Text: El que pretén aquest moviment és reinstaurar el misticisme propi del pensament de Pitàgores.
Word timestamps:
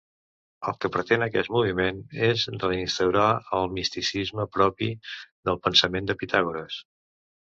El 0.69 0.75
que 0.83 0.89
pretén 0.93 1.25
aquest 1.25 1.51
moviment 1.55 1.99
és 2.29 2.45
reinstaurar 2.63 3.27
el 3.59 3.69
misticisme 3.77 4.47
propi 4.57 4.89
del 5.51 5.61
pensament 5.69 6.11
de 6.11 6.17
Pitàgores. 6.23 6.81